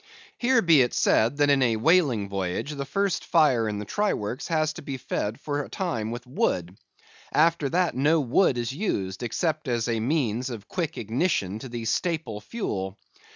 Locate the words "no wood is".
7.95-8.73